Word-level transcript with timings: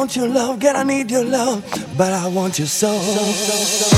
want 0.00 0.16
your 0.16 0.28
love, 0.28 0.58
girl, 0.58 0.76
I 0.76 0.82
need 0.82 1.10
your 1.10 1.26
love, 1.26 1.62
but 1.98 2.10
I 2.14 2.26
want 2.28 2.58
you 2.58 2.64
soul. 2.64 2.98
so. 3.02 3.90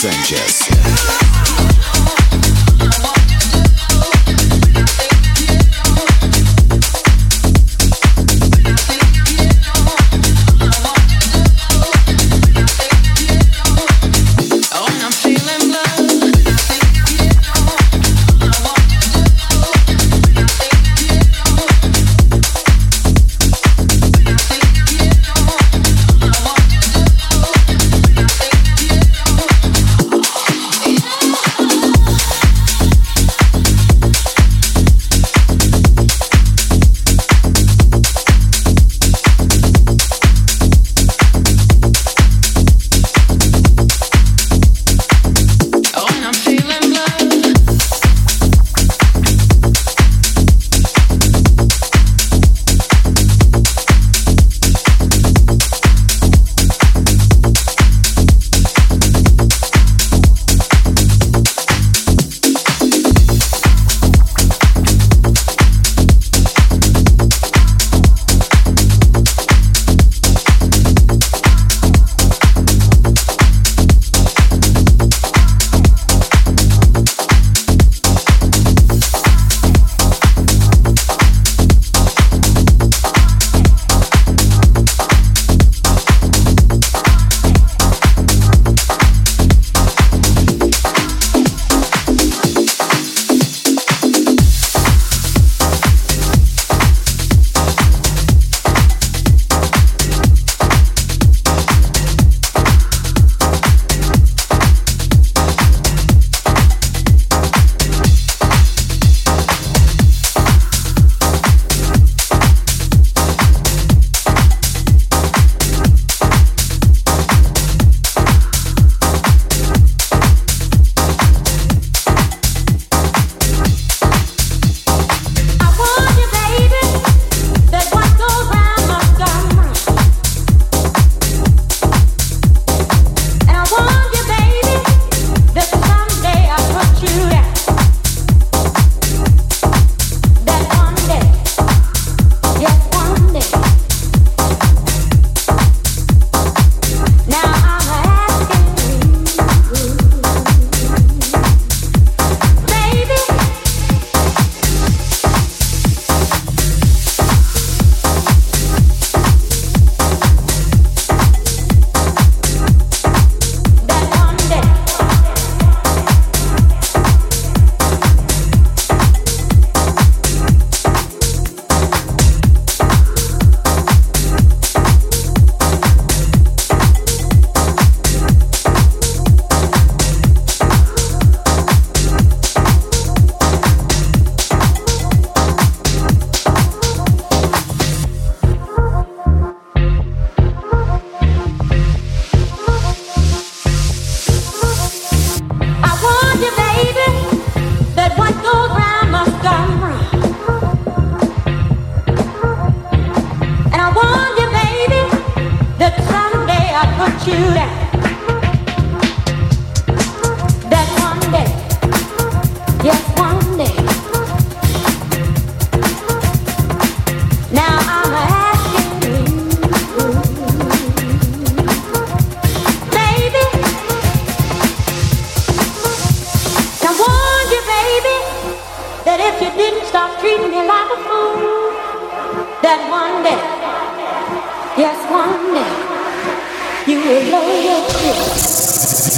Sanchez. 0.00 0.69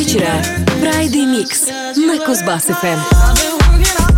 вечера 0.00 0.40
Friday 0.80 1.26
Mix 1.26 1.70
на 1.94 2.16
Кузбасс-ФМ. 2.24 4.09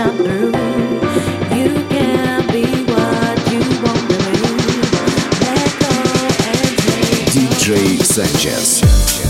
shine 0.00 0.16
through. 0.16 0.52
DJ 7.32 8.02
Sanchez. 8.02 9.29